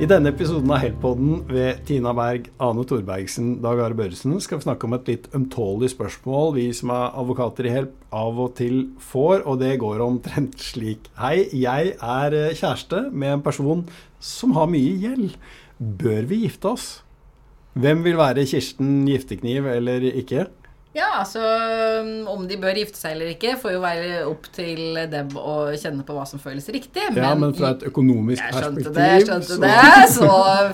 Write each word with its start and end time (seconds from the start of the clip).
I 0.00 0.06
denne 0.08 0.30
episoden 0.32 0.70
av 0.72 0.78
Heltpodden 0.80 1.42
ved 1.52 1.82
Tina 1.84 2.14
Berg, 2.16 2.46
Ane 2.64 2.86
Thorbergsen, 2.88 3.50
Dag 3.60 3.82
Are 3.84 3.92
Børresen 3.92 4.38
skal 4.40 4.56
vi 4.56 4.64
snakke 4.64 4.86
om 4.88 4.94
et 4.96 5.10
litt 5.10 5.26
ømtålig 5.36 5.90
spørsmål 5.92 6.54
vi 6.54 6.64
som 6.72 6.88
er 6.94 7.18
advokater 7.20 7.68
i 7.68 7.72
Help 7.74 7.98
av 8.16 8.40
og 8.40 8.54
til 8.56 8.78
får, 9.10 9.44
og 9.44 9.58
det 9.60 9.74
går 9.82 10.00
omtrent 10.00 10.56
slik. 10.64 11.10
Hei, 11.20 11.42
jeg 11.52 11.92
er 12.00 12.38
eh, 12.38 12.56
kjæreste 12.56 13.02
med 13.12 13.34
en 13.34 13.44
person 13.44 13.84
som 14.24 14.56
har 14.56 14.72
mye 14.72 14.96
gjeld. 15.04 15.36
Bør 15.76 16.32
vi 16.32 16.46
gifte 16.46 16.72
oss? 16.72 16.88
Hvem 17.76 18.00
vil 18.08 18.16
være 18.16 18.48
Kirsten 18.48 19.04
Giftekniv 19.04 19.68
eller 19.68 20.08
ikke? 20.14 20.48
Ja, 20.90 21.06
altså 21.20 21.38
om 22.32 22.48
de 22.50 22.56
bør 22.58 22.74
gifte 22.80 22.98
seg 22.98 23.14
eller 23.14 23.30
ikke, 23.30 23.52
får 23.62 23.76
jo 23.76 23.82
være 23.82 24.24
opp 24.26 24.48
til 24.56 24.98
dem 25.12 25.30
å 25.38 25.54
kjenne 25.78 26.02
på 26.06 26.16
hva 26.16 26.24
som 26.26 26.42
føles 26.42 26.66
riktig. 26.74 27.04
Men, 27.14 27.22
ja, 27.22 27.30
men 27.38 27.54
fra 27.54 27.70
et 27.76 27.84
økonomisk 27.86 28.42
jeg 28.42 28.56
perspektiv 28.56 28.96
det, 28.96 29.06
jeg 29.12 29.28
skjønte 29.28 29.52
så, 29.52 29.60
det. 29.62 30.08
Så 30.16 30.30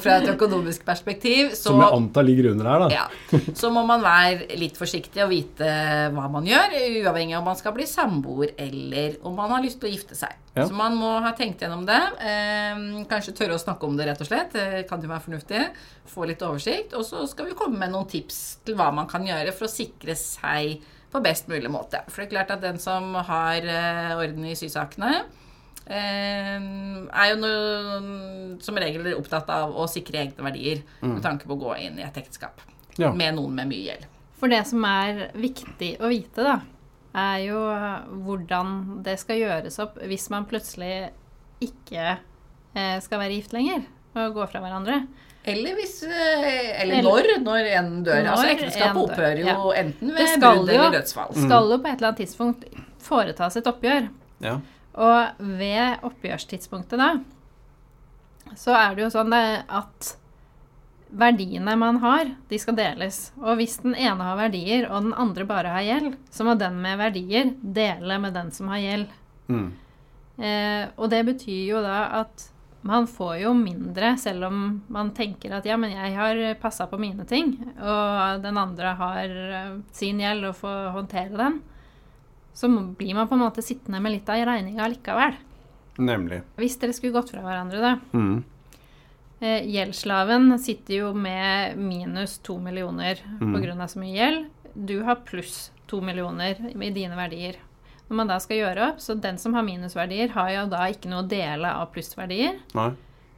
fra 0.06 0.16
et 0.22 0.30
økonomisk 0.32 0.86
perspektiv 0.88 1.52
så 1.52 1.68
Som 1.68 1.84
jeg 1.84 1.98
antar 1.98 2.24
ligger 2.24 2.50
under 2.54 2.70
her, 2.72 2.86
da. 2.86 3.02
Ja. 3.02 3.42
Så 3.60 3.72
må 3.74 3.84
man 3.88 4.04
være 4.04 4.56
litt 4.56 4.80
forsiktig 4.80 5.20
og 5.26 5.30
vite 5.34 5.68
hva 6.16 6.30
man 6.32 6.48
gjør, 6.48 6.78
uavhengig 7.02 7.36
av 7.36 7.44
om 7.44 7.52
man 7.52 7.60
skal 7.60 7.76
bli 7.76 7.88
samboer 7.90 8.56
eller 8.56 9.20
om 9.26 9.36
man 9.36 9.52
har 9.52 9.64
lyst 9.68 9.82
til 9.82 9.90
å 9.90 9.96
gifte 9.98 10.16
seg. 10.16 10.32
Ja. 10.56 10.64
Så 10.64 10.72
man 10.72 10.94
må 10.96 11.10
ha 11.20 11.34
tenkt 11.36 11.60
gjennom 11.60 11.82
det. 11.84 12.00
Eh, 12.24 12.78
kanskje 13.10 13.34
tørre 13.36 13.58
å 13.58 13.60
snakke 13.60 13.84
om 13.84 13.96
det, 13.98 14.06
rett 14.08 14.22
og 14.24 14.28
slett. 14.30 14.54
Det 14.56 14.86
kan 14.88 15.02
jo 15.04 15.10
være 15.10 15.24
fornuftig. 15.26 15.64
Få 16.08 16.24
litt 16.30 16.40
oversikt. 16.46 16.94
Og 16.96 17.04
så 17.04 17.26
skal 17.28 17.50
vi 17.50 17.56
komme 17.58 17.76
med 17.82 17.92
noen 17.92 18.08
tips 18.08 18.38
til 18.64 18.78
hva 18.78 18.88
man 18.96 19.10
kan 19.10 19.26
gjøre 19.26 19.52
for 19.52 19.68
å 19.68 19.72
sikre 19.72 20.05
seg 20.14 20.84
på 21.10 21.22
best 21.24 21.48
mulig 21.50 21.70
måte. 21.72 22.02
For 22.10 22.22
det 22.22 22.28
er 22.28 22.34
klart 22.34 22.54
at 22.54 22.62
den 22.62 22.78
som 22.82 23.14
har 23.14 23.66
eh, 23.66 24.12
orden 24.14 24.46
i 24.46 24.54
sysakene, 24.58 25.24
eh, 25.86 26.56
er 26.60 27.32
jo 27.32 27.40
noe, 27.40 28.60
som 28.62 28.78
regel 28.80 29.12
opptatt 29.16 29.50
av 29.52 29.74
å 29.74 29.88
sikre 29.90 30.22
egne 30.24 30.46
verdier 30.46 30.84
mm. 31.00 31.16
med 31.16 31.22
tanke 31.24 31.48
på 31.48 31.56
å 31.56 31.62
gå 31.66 31.76
inn 31.86 32.00
i 32.00 32.06
et 32.06 32.20
ekteskap 32.20 32.62
ja. 33.00 33.12
med 33.12 33.38
noen 33.38 33.56
med 33.56 33.72
mye 33.72 33.84
gjeld. 33.90 34.08
For 34.36 34.52
det 34.52 34.62
som 34.68 34.84
er 34.84 35.30
viktig 35.38 35.94
å 36.04 36.10
vite, 36.12 36.44
da, 36.44 36.58
er 37.16 37.38
jo 37.46 37.60
hvordan 38.26 39.00
det 39.06 39.16
skal 39.22 39.40
gjøres 39.40 39.78
opp 39.80 39.96
hvis 40.04 40.28
man 40.32 40.44
plutselig 40.48 41.08
ikke 41.64 42.18
eh, 42.76 42.98
skal 43.00 43.22
være 43.22 43.38
gift 43.38 43.56
lenger 43.56 43.86
og 44.16 44.36
gå 44.36 44.48
fra 44.50 44.60
hverandre. 44.64 45.00
Eller, 45.46 45.76
hvis, 45.78 46.00
eh, 46.02 46.82
eller, 46.82 47.04
når, 47.06 47.28
når 47.44 47.68
en 47.78 47.90
dør. 48.02 48.18
Når 48.24 48.32
altså 48.32 48.46
Ekteskapet 48.50 48.98
opphører 49.04 49.40
jo 49.44 49.46
ja. 49.46 49.58
enten 49.78 50.10
ved 50.16 50.32
brudd 50.42 50.72
eller 50.74 50.96
dødsfall. 50.96 51.30
Det 51.36 51.44
skal 51.46 51.70
jo 51.70 51.78
på 51.78 51.90
et 51.90 52.00
eller 52.00 52.08
annet 52.10 52.22
tidspunkt 52.24 52.66
foretas 53.06 53.58
et 53.60 53.70
oppgjør. 53.70 54.08
Ja. 54.42 54.56
Og 55.06 55.42
ved 55.60 56.06
oppgjørstidspunktet 56.08 56.98
da, 56.98 57.10
så 58.58 58.74
er 58.74 58.96
det 58.96 59.04
jo 59.04 59.12
sånn 59.12 59.34
at 59.36 60.16
verdiene 61.16 61.76
man 61.78 62.00
har, 62.02 62.32
de 62.50 62.58
skal 62.58 62.76
deles. 62.78 63.30
Og 63.38 63.60
hvis 63.60 63.78
den 63.84 63.94
ene 63.94 64.26
har 64.26 64.38
verdier, 64.40 64.88
og 64.90 65.06
den 65.06 65.14
andre 65.14 65.46
bare 65.48 65.74
har 65.76 65.86
gjeld, 65.86 66.16
så 66.32 66.46
må 66.46 66.56
den 66.58 66.80
med 66.82 66.98
verdier 67.00 67.52
dele 67.60 68.18
med 68.22 68.34
den 68.36 68.50
som 68.54 68.72
har 68.72 68.82
gjeld. 68.82 69.14
Mm. 69.46 69.68
Eh, 70.36 70.84
og 70.98 71.10
det 71.12 71.22
betyr 71.30 71.62
jo 71.70 71.82
da 71.84 72.00
at 72.24 72.48
man 72.86 73.06
får 73.10 73.40
jo 73.42 73.52
mindre, 73.58 74.14
selv 74.18 74.46
om 74.48 74.60
man 74.92 75.10
tenker 75.16 75.56
at 75.56 75.66
ja, 75.66 75.76
men 75.80 75.94
jeg 75.94 76.14
har 76.14 76.42
passa 76.62 76.86
på 76.90 76.98
mine 77.02 77.26
ting, 77.28 77.56
og 77.76 78.42
den 78.44 78.60
andre 78.60 78.92
har 79.00 79.32
eh, 79.60 79.72
sin 79.96 80.22
gjeld 80.22 80.46
og 80.50 80.58
får 80.60 80.92
håndtere 80.94 81.40
den. 81.40 81.60
Så 82.56 82.70
blir 82.70 83.16
man 83.18 83.28
på 83.28 83.36
en 83.36 83.44
måte 83.44 83.64
sittende 83.64 84.00
med 84.00 84.14
litt 84.14 84.30
av 84.32 84.40
regninga 84.48 84.86
likevel. 84.94 85.34
Nemlig. 86.00 86.42
Hvis 86.60 86.78
dere 86.80 86.94
skulle 86.96 87.16
gått 87.16 87.32
fra 87.34 87.42
hverandre, 87.44 87.82
da. 87.82 87.92
Mm. 88.16 88.44
Eh, 89.40 89.66
gjeldsslaven 89.68 90.54
sitter 90.62 91.00
jo 91.02 91.12
med 91.12 91.76
minus 91.76 92.38
to 92.38 92.56
millioner 92.62 93.20
mm. 93.40 93.52
pga. 93.52 93.88
så 93.88 94.00
mye 94.00 94.14
gjeld. 94.16 94.46
Du 94.72 95.00
har 95.04 95.24
pluss 95.28 95.70
to 95.86 96.00
millioner 96.00 96.56
i 96.72 96.90
dine 96.90 97.16
verdier. 97.16 97.60
Når 98.06 98.20
man 98.20 98.30
da 98.30 98.38
skal 98.42 98.60
gjøre 98.60 98.92
opp, 98.92 99.02
så 99.02 99.16
den 99.18 99.38
som 99.42 99.56
har 99.56 99.66
minusverdier, 99.66 100.30
har 100.36 100.52
jo 100.54 100.62
da 100.70 100.84
ikke 100.92 101.10
noe 101.10 101.24
å 101.24 101.28
dele 101.30 101.72
av 101.80 101.90
plussverdier. 101.94 102.60
Nei. 102.78 102.92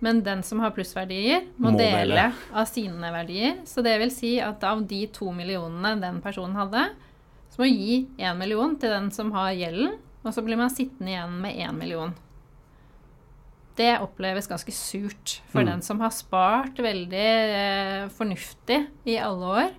Men 0.05 0.21
den 0.23 0.45
som 0.47 0.61
har 0.62 0.75
plussverdier, 0.77 1.49
må, 1.56 1.73
må 1.73 1.79
dele, 1.79 2.05
dele 2.05 2.27
av 2.53 2.69
sine 2.71 3.11
verdier. 3.15 3.56
Så 3.67 3.83
det 3.83 3.97
vil 4.03 4.12
si 4.15 4.37
at 4.45 4.62
av 4.69 4.84
de 4.87 5.01
to 5.15 5.33
millionene 5.34 5.97
den 6.03 6.21
personen 6.23 6.59
hadde, 6.59 6.84
så 7.51 7.65
må 7.65 7.71
gi 7.71 8.05
én 8.21 8.39
million 8.39 8.77
til 8.79 8.95
den 8.95 9.11
som 9.15 9.33
har 9.34 9.56
gjelden, 9.56 9.97
og 10.23 10.34
så 10.37 10.45
blir 10.45 10.61
man 10.61 10.71
sittende 10.71 11.15
igjen 11.15 11.39
med 11.43 11.59
én 11.65 11.79
million 11.81 12.15
det 13.79 13.95
oppleves 14.03 14.49
ganske 14.50 14.75
surt 14.75 15.39
for 15.53 15.62
mm. 15.62 15.69
den 15.71 15.85
som 15.87 16.00
har 16.03 16.15
spart 16.15 16.81
veldig 16.83 17.29
eh, 17.59 18.09
fornuftig 18.15 18.81
i 19.09 19.19
alle 19.23 19.53
år, 19.62 19.77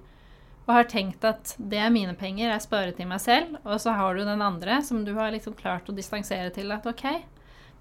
og 0.70 0.76
har 0.76 0.86
tenkt 0.86 1.26
at 1.26 1.56
det 1.58 1.80
er 1.82 1.90
mine 1.90 2.14
penger, 2.14 2.52
jeg 2.52 2.62
sparer 2.62 2.94
til 2.94 3.08
meg 3.10 3.22
selv, 3.24 3.58
og 3.66 3.82
så 3.82 3.96
har 3.98 4.14
du 4.14 4.22
den 4.22 4.44
andre 4.46 4.78
som 4.86 5.02
du 5.06 5.16
har 5.18 5.34
liksom 5.34 5.56
klart 5.58 5.90
å 5.90 5.96
distansere 5.98 6.52
til 6.54 6.70
at 6.76 6.86
ok, 6.86 7.06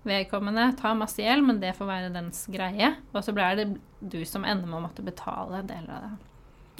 vedkommende 0.08 0.70
tar 0.78 0.96
masse 0.96 1.20
gjeld, 1.20 1.44
men 1.44 1.60
det 1.60 1.74
får 1.76 1.90
være 1.90 2.14
dens 2.14 2.46
greie, 2.48 2.94
og 3.12 3.20
så 3.26 3.34
blir 3.36 3.60
det 3.60 3.68
du 4.00 4.22
som 4.24 4.46
ender 4.48 4.70
med 4.70 4.80
å 4.80 4.86
måtte 4.86 5.04
betale 5.04 5.60
deler 5.68 5.92
av 5.98 6.06
det. 6.06 6.14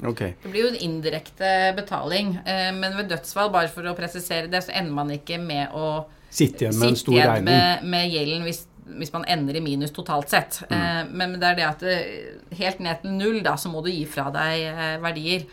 Okay. 0.08 0.32
Det 0.41 0.48
blir 0.48 0.64
jo 0.64 0.72
en 0.72 0.80
indirekte 0.86 1.52
betaling, 1.76 2.38
eh, 2.47 2.70
men 2.72 2.97
ved 2.97 3.12
dødsfall, 3.12 3.52
bare 3.52 3.68
for 3.68 3.84
å 3.91 3.97
presisere 3.98 4.48
det, 4.48 4.64
så 4.64 4.72
ender 4.80 4.97
man 4.97 5.12
ikke 5.12 5.36
med 5.42 5.76
å 5.76 6.06
sitte 6.30 6.64
igjen 6.64 6.80
med 6.80 6.94
en 6.94 7.00
stor 7.04 7.20
regning. 7.20 7.52
Med, 7.52 7.86
med 7.94 8.16
gjelden 8.16 8.48
hvis 8.48 8.64
hvis 8.88 9.10
man 9.12 9.26
ender 9.28 9.52
i 9.52 9.60
minus 9.60 9.91
totalt 9.92 10.30
sett. 10.32 10.62
Mm. 10.70 10.70
Eh, 10.72 11.00
men 11.20 11.34
det 11.36 11.44
er 11.44 11.56
det 11.58 11.64
at 11.66 11.82
eh, 11.84 12.30
helt 12.56 12.78
ned 12.80 13.02
til 13.02 13.18
null, 13.18 13.42
da, 13.44 13.52
så 13.60 13.68
må 13.68 13.82
du 13.84 13.91
gi 13.92 14.06
fra 14.08 14.30
deg 14.32 15.02
verdier 15.04 15.44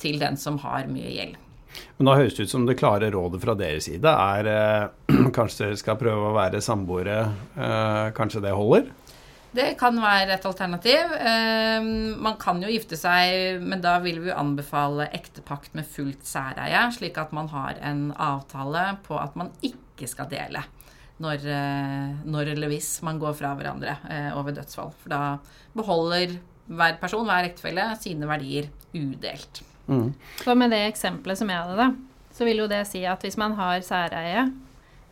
til 0.00 0.20
den 0.22 0.38
som 0.40 0.60
har 0.62 0.86
mye 0.90 1.10
gjeld. 1.12 1.42
Men 1.98 2.08
da 2.08 2.16
høres 2.16 2.36
det 2.36 2.46
ut 2.46 2.52
som 2.52 2.66
det 2.68 2.78
klare 2.80 3.10
rådet 3.12 3.40
fra 3.42 3.56
deres 3.58 3.88
side 3.88 4.08
er 4.08 4.48
eh, 4.52 5.26
kanskje 5.36 5.66
dere 5.66 5.80
skal 5.80 5.98
prøve 6.00 6.30
å 6.30 6.36
være 6.36 6.62
samboere. 6.64 7.18
Eh, 7.56 8.06
kanskje 8.16 8.44
det 8.46 8.54
holder? 8.56 8.88
Det 9.56 9.70
kan 9.80 9.96
være 10.00 10.34
et 10.34 10.46
alternativ. 10.48 11.12
Eh, 11.16 11.86
man 12.20 12.36
kan 12.40 12.60
jo 12.64 12.72
gifte 12.72 12.98
seg, 13.00 13.60
men 13.64 13.84
da 13.84 13.96
vil 14.04 14.20
vi 14.24 14.34
anbefale 14.34 15.08
ektepakt 15.16 15.76
med 15.76 15.88
fullt 15.88 16.24
særeie, 16.28 16.86
slik 16.96 17.20
at 17.20 17.32
man 17.36 17.48
har 17.52 17.80
en 17.84 18.10
avtale 18.12 18.88
på 19.06 19.20
at 19.20 19.36
man 19.38 19.52
ikke 19.64 20.08
skal 20.10 20.28
dele 20.32 20.64
når, 21.24 21.46
eh, 21.48 22.10
når, 22.28 22.52
eller 22.52 22.68
hvis 22.68 22.90
man 23.06 23.20
går 23.20 23.36
fra 23.38 23.54
hverandre 23.56 23.96
eh, 24.12 24.28
over 24.36 24.52
dødsfall. 24.56 24.92
For 25.00 25.12
da 25.12 25.22
beholder 25.76 26.36
hver 26.66 26.98
person, 27.00 27.26
hver 27.26 27.48
ektefelle, 27.48 27.88
sine 28.00 28.28
verdier 28.28 28.70
udelt. 28.94 29.62
Mm. 29.86 30.14
Så 30.42 30.54
med 30.58 30.72
det 30.74 30.82
eksempelet 30.88 31.38
som 31.38 31.50
jeg 31.50 31.62
hadde, 31.62 31.76
da, 31.78 31.90
så 32.34 32.46
vil 32.48 32.64
jo 32.64 32.70
det 32.70 32.82
si 32.88 33.04
at 33.08 33.22
hvis 33.22 33.38
man 33.40 33.54
har 33.58 33.80
særeie, 33.86 34.48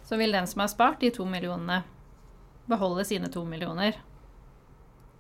så 0.05 0.19
vil 0.21 0.35
den 0.35 0.49
som 0.51 0.65
har 0.65 0.73
spart 0.73 1.01
de 1.01 1.13
to 1.15 1.25
millionene, 1.29 1.83
beholde 2.69 3.05
sine 3.05 3.31
to 3.33 3.45
millioner. 3.45 3.97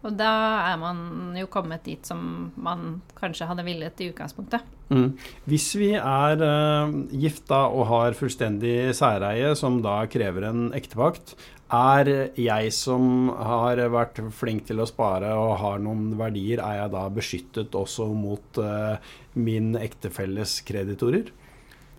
Og 0.04 0.16
da 0.18 0.30
er 0.68 0.78
man 0.80 0.98
jo 1.38 1.48
kommet 1.50 1.86
dit 1.86 2.04
som 2.06 2.50
man 2.60 3.00
kanskje 3.16 3.48
hadde 3.48 3.64
villet 3.66 4.02
i 4.04 4.10
utgangspunktet. 4.12 4.64
Mm. 4.92 5.14
Hvis 5.48 5.70
vi 5.80 5.94
er 5.96 6.44
uh, 6.44 6.92
gifta 7.08 7.64
og 7.72 7.88
har 7.88 8.16
fullstendig 8.18 8.92
særeie, 8.96 9.54
som 9.56 9.80
da 9.84 10.02
krever 10.12 10.50
en 10.50 10.66
ektepakt, 10.76 11.34
er 11.74 12.10
jeg 12.38 12.72
som 12.76 13.30
har 13.32 13.80
vært 13.90 14.20
flink 14.36 14.66
til 14.68 14.82
å 14.84 14.88
spare 14.88 15.32
og 15.40 15.56
har 15.62 15.80
noen 15.82 16.12
verdier, 16.20 16.60
er 16.60 16.82
jeg 16.82 16.92
da 16.92 17.06
beskyttet 17.16 17.78
også 17.78 18.10
mot 18.12 18.60
uh, 18.60 19.00
min 19.34 19.72
ektefelles 19.80 20.60
kreditorer? 20.68 21.32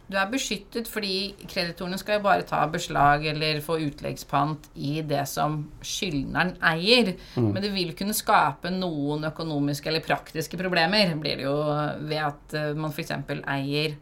Du 0.06 0.18
er 0.22 0.30
beskyttet 0.30 0.90
fordi 0.90 1.34
kreditorene 1.50 1.98
skal 1.98 2.20
jo 2.20 2.26
bare 2.28 2.46
ta 2.46 2.62
beslag 2.70 3.26
eller 3.32 3.62
få 3.66 3.80
utleggspant 3.88 4.70
i 4.78 5.00
det 5.08 5.24
som 5.30 5.64
skyldneren 5.82 6.56
eier. 6.62 7.16
Mm. 7.34 7.50
Men 7.50 7.64
det 7.64 7.72
vil 7.74 7.96
kunne 7.98 8.14
skape 8.18 8.70
noen 8.74 9.26
økonomiske 9.32 9.90
eller 9.90 10.06
praktiske 10.06 10.60
problemer, 10.62 11.16
blir 11.18 11.42
det 11.42 11.48
jo 11.48 11.58
ved 12.06 12.22
at 12.22 12.58
eh, 12.58 12.74
man 12.78 12.94
f.eks. 12.94 13.16
eier 13.42 13.98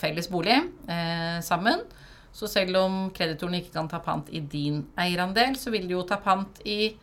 felles 0.00 0.30
bolig 0.32 0.56
eh, 0.56 1.38
sammen. 1.44 1.84
Så 2.32 2.48
selv 2.48 2.78
om 2.80 2.98
kreditorene 3.12 3.60
ikke 3.60 3.74
kan 3.74 3.90
ta 3.92 4.00
pant 4.00 4.30
i 4.32 4.40
din 4.40 4.86
eierandel, 4.96 5.58
så 5.60 5.72
vil 5.74 5.84
de 5.84 5.98
jo 5.98 6.06
ta 6.08 6.16
pant 6.22 6.62
i 6.64 6.94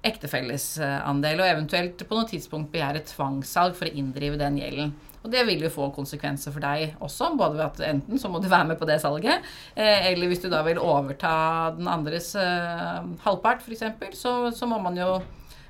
ektefellesandel, 0.00 1.42
og 1.42 1.50
eventuelt 1.50 2.00
på 2.08 2.16
noe 2.16 2.28
tidspunkt 2.28 2.72
begjære 2.72 3.04
tvangssalg 3.10 3.76
for 3.76 3.90
å 3.90 4.00
inndrive 4.00 4.40
den 4.40 4.56
gjelden. 4.56 4.94
Og 5.20 5.28
det 5.32 5.42
vil 5.48 5.60
jo 5.66 5.72
få 5.72 5.90
konsekvenser 5.92 6.54
for 6.54 6.64
deg 6.64 6.96
også, 7.04 7.34
både 7.36 7.58
ved 7.58 7.66
at 7.66 7.82
enten 7.90 8.20
så 8.20 8.30
må 8.32 8.40
du 8.40 8.48
være 8.48 8.70
med 8.70 8.80
på 8.80 8.88
det 8.88 8.96
salget, 9.02 9.44
eh, 9.74 10.08
eller 10.12 10.30
hvis 10.30 10.40
du 10.40 10.48
da 10.52 10.62
vil 10.64 10.80
overta 10.80 11.32
den 11.76 11.90
andres 11.92 12.32
uh, 12.40 13.04
halvpart, 13.26 13.60
f.eks., 13.60 14.16
så, 14.16 14.34
så 14.56 14.68
må 14.70 14.80
man 14.80 14.96
jo 14.96 15.18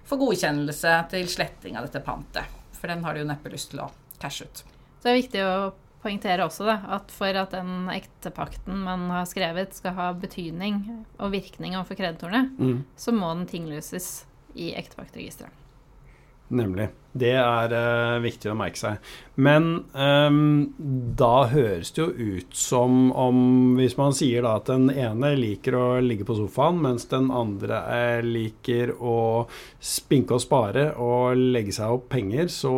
få 0.06 0.18
godkjennelse 0.20 0.94
til 1.10 1.28
sletting 1.30 1.78
av 1.78 1.88
dette 1.88 2.02
pantet. 2.06 2.58
For 2.78 2.90
den 2.90 3.02
har 3.04 3.14
du 3.14 3.24
jo 3.24 3.28
neppe 3.28 3.52
lyst 3.52 3.72
til 3.74 3.82
å 3.82 3.90
cashe 4.22 4.46
ut. 4.46 4.62
Så 4.62 5.06
det 5.06 5.12
er 5.12 5.22
viktig 5.22 5.44
å 5.44 5.54
poengtere 6.00 6.46
også 6.46 6.64
da, 6.64 6.78
at 6.96 7.12
for 7.12 7.36
at 7.36 7.52
den 7.52 7.90
ektepakten 7.92 8.84
man 8.86 9.08
har 9.12 9.26
skrevet 9.28 9.74
skal 9.76 9.96
ha 9.98 10.10
betydning 10.16 10.80
og 11.18 11.34
virkning 11.34 11.76
overfor 11.76 11.98
kreditorene, 11.98 12.46
mm. 12.56 12.78
så 12.96 13.12
må 13.16 13.34
den 13.34 13.48
tinglyses 13.50 14.10
i 14.54 14.72
ektevaktregisteret. 14.78 15.52
Nemlig. 16.50 16.88
Det 17.10 17.32
er 17.34 17.72
uh, 17.74 18.22
viktig 18.22 18.52
å 18.52 18.56
merke 18.58 18.78
seg. 18.78 19.08
Men 19.42 19.66
um, 19.94 20.70
da 21.18 21.46
høres 21.50 21.90
det 21.96 22.04
jo 22.04 22.36
ut 22.36 22.54
som 22.54 23.10
om 23.10 23.40
Hvis 23.78 23.96
man 23.98 24.14
sier 24.14 24.44
da 24.46 24.56
at 24.60 24.70
den 24.70 24.92
ene 24.92 25.32
liker 25.38 25.74
å 25.78 25.84
ligge 26.04 26.26
på 26.28 26.36
sofaen, 26.38 26.78
mens 26.84 27.08
den 27.10 27.30
andre 27.34 27.82
uh, 27.82 28.22
liker 28.22 28.94
å 28.98 29.18
spinke 29.82 30.38
og 30.38 30.44
spare 30.44 30.90
og 31.02 31.38
legge 31.38 31.74
seg 31.74 31.98
opp 31.98 32.10
penger, 32.14 32.50
så 32.50 32.74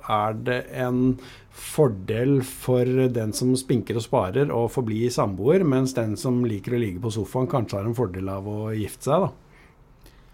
er 0.00 0.36
det 0.48 0.60
en 0.80 1.18
fordel 1.54 2.40
for 2.44 2.88
den 3.14 3.36
som 3.36 3.52
spinker 3.56 4.00
og 4.00 4.06
sparer 4.08 4.50
å 4.52 4.64
forbli 4.72 5.06
samboer, 5.12 5.62
mens 5.64 5.94
den 5.96 6.16
som 6.18 6.42
liker 6.48 6.74
å 6.74 6.80
ligge 6.82 7.04
på 7.04 7.12
sofaen, 7.14 7.48
kanskje 7.50 7.78
har 7.78 7.88
en 7.88 7.96
fordel 7.96 8.32
av 8.32 8.48
å 8.48 8.72
gifte 8.74 9.10
seg, 9.10 9.28
da. 9.28 9.43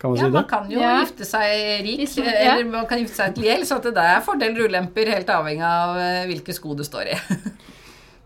Kan 0.00 0.10
man 0.14 0.16
ja, 0.18 0.24
si 0.24 0.30
det? 0.30 0.32
man 0.38 0.46
kan 0.48 0.70
jo 0.72 0.80
Ja. 0.80 0.92
gifte 1.04 1.26
seg 1.28 1.82
rik, 1.84 1.98
Hvis 2.00 2.16
ja. 2.16 2.54
eller 2.54 2.64
man 2.72 2.86
kan 2.88 2.98
gifte 3.02 3.18
seg 3.20 3.34
til 3.36 3.44
gjeld, 3.50 3.66
så 3.68 3.76
at 3.76 3.88
det 3.90 4.04
er 4.04 4.22
fordeler 4.24 4.62
og 4.64 4.70
ulemper 4.72 5.10
helt 5.12 5.28
avhengig 5.34 5.66
av 5.68 5.98
eh, 6.00 6.22
hvilke 6.30 6.54
sko 6.56 6.72
du 6.78 6.82
står 6.86 7.12
i. 7.12 7.18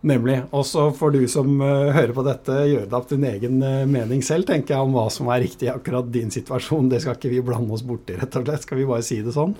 Nemlig. 0.04 0.42
Og 0.52 0.66
så 0.68 0.90
får 0.92 1.14
du 1.14 1.22
som 1.32 1.48
eh, 1.64 1.88
hører 1.96 2.12
på 2.12 2.24
dette, 2.26 2.58
gjøre 2.68 2.86
deg 2.90 2.96
opp 2.98 3.08
din 3.08 3.24
egen 3.24 3.62
eh, 3.64 3.84
mening 3.88 4.20
selv, 4.22 4.44
tenker 4.50 4.74
jeg, 4.76 4.84
om 4.84 4.92
hva 4.92 5.06
som 5.12 5.30
er 5.32 5.40
riktig 5.46 5.66
i 5.70 5.72
akkurat 5.72 6.10
din 6.12 6.30
situasjon. 6.34 6.90
Det 6.92 7.00
skal 7.02 7.16
ikke 7.16 7.32
vi 7.32 7.40
blande 7.46 7.72
oss 7.72 7.82
borti, 7.88 8.18
rett 8.20 8.36
og 8.36 8.44
slett. 8.46 8.66
Skal 8.66 8.78
vi 8.82 8.86
bare 8.90 9.06
si 9.06 9.22
det 9.24 9.32
sånn? 9.34 9.56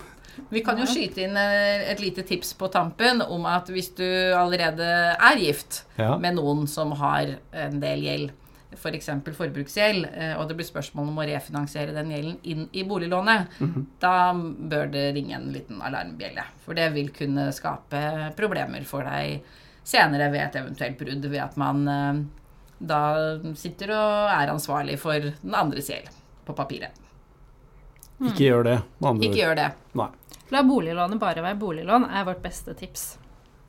Vi 0.50 0.60
kan 0.66 0.76
jo 0.82 0.84
skyte 0.90 1.22
inn 1.24 1.36
et 1.38 2.00
lite 2.02 2.24
tips 2.26 2.52
på 2.58 2.66
tampen 2.74 3.22
om 3.22 3.44
at 3.46 3.68
hvis 3.70 3.92
du 3.96 4.04
allerede 4.36 4.84
er 5.14 5.38
gift 5.38 5.84
Ja. 5.96 6.16
med 6.18 6.34
noen 6.36 6.66
som 6.68 6.90
har 6.98 7.36
en 7.54 7.78
del 7.80 8.02
gjeld, 8.02 8.32
f.eks. 8.76 9.10
For 9.24 9.36
forbruksgjeld, 9.38 10.06
eh, 10.12 10.34
og 10.38 10.48
det 10.48 10.56
blir 10.58 10.68
spørsmål 10.68 11.10
om 11.10 11.20
å 11.22 11.26
refinansiere 11.28 11.94
den 11.96 12.12
gjelden 12.14 12.38
inn 12.42 12.64
i 12.72 12.84
boliglånet, 12.88 13.58
da 14.02 14.14
bør 14.34 14.90
det 14.92 15.04
ringe 15.16 15.36
en 15.38 15.50
liten 15.54 15.82
alarmbjelle. 15.84 16.46
For 16.64 16.76
det 16.78 16.90
vil 16.94 17.12
kunne 17.14 17.50
skape 17.54 18.32
problemer 18.38 18.86
for 18.88 19.06
deg 19.08 19.44
senere 19.84 20.30
ved 20.32 20.46
et 20.46 20.58
eventuelt 20.62 20.98
brudd, 21.00 21.26
ved 21.28 21.42
at 21.44 21.56
man 21.60 21.88
eh, 21.88 22.24
da 22.84 23.00
sitter 23.56 23.94
og 23.94 24.34
er 24.34 24.52
ansvarlig 24.52 24.98
for 25.00 25.30
den 25.30 25.56
andres 25.56 25.88
gjeld 25.92 26.10
på 26.44 26.56
papiret. 26.56 27.00
Ikke 28.24 28.46
gjør 28.46 28.64
det. 28.68 28.78
andre 29.02 29.26
Ikke 29.26 29.40
gjør 29.40 29.58
det. 29.58 29.70
Nei. 29.98 30.10
La 30.52 30.62
boliglånet 30.62 31.18
bare 31.20 31.42
være 31.42 31.58
boliglån, 31.58 32.06
er 32.12 32.26
vårt 32.28 32.42
beste 32.44 32.74
tips. 32.78 33.14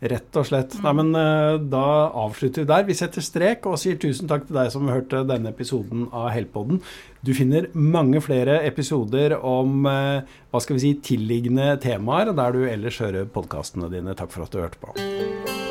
Rett 0.06 0.38
og 0.38 0.46
slett. 0.46 0.75
Nei, 0.84 0.94
men 1.00 1.12
eh, 1.18 1.57
Da 1.72 1.86
avslutter 2.25 2.66
vi 2.66 2.69
der. 2.69 2.86
Vi 2.88 2.98
setter 2.98 3.25
strek 3.25 3.66
og 3.69 3.80
sier 3.81 3.98
tusen 4.02 4.30
takk 4.30 4.46
til 4.48 4.60
deg 4.60 4.72
som 4.74 4.92
hørte 4.92 5.24
denne 5.28 5.54
episoden 5.56 6.07
av 6.13 6.30
Hellpodden. 6.36 6.81
Du 7.25 7.34
finner 7.34 7.72
mange 7.74 8.22
flere 8.22 8.60
episoder 8.68 9.38
om 9.40 9.88
eh, 9.90 10.38
hva 10.54 10.63
skal 10.63 10.78
vi 10.78 10.86
si, 10.86 10.96
tilliggende 11.13 11.74
temaer 11.84 12.36
der 12.38 12.56
du 12.56 12.66
ellers 12.69 13.02
hører 13.02 13.30
podkastene 13.30 13.90
dine. 13.94 14.18
Takk 14.18 14.36
for 14.36 14.46
at 14.46 14.54
du 14.54 14.62
hørte 14.62 14.81
på. 14.84 15.64